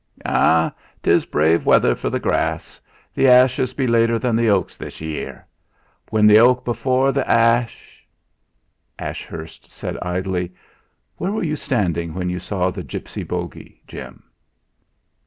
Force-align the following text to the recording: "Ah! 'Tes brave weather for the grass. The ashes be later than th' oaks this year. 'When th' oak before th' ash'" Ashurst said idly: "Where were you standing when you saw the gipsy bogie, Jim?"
"Ah! 0.25 0.73
'Tes 1.03 1.25
brave 1.27 1.63
weather 1.67 1.93
for 1.93 2.09
the 2.09 2.19
grass. 2.19 2.81
The 3.13 3.27
ashes 3.27 3.75
be 3.75 3.85
later 3.85 4.17
than 4.17 4.35
th' 4.35 4.47
oaks 4.47 4.75
this 4.75 4.99
year. 4.99 5.45
'When 6.09 6.27
th' 6.27 6.37
oak 6.37 6.65
before 6.65 7.11
th' 7.13 7.17
ash'" 7.19 8.07
Ashurst 8.97 9.69
said 9.71 9.99
idly: 10.01 10.53
"Where 11.17 11.31
were 11.31 11.45
you 11.45 11.55
standing 11.55 12.15
when 12.15 12.31
you 12.31 12.39
saw 12.39 12.71
the 12.71 12.81
gipsy 12.81 13.21
bogie, 13.21 13.83
Jim?" 13.85 14.23